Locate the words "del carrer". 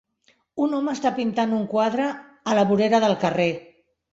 3.05-3.51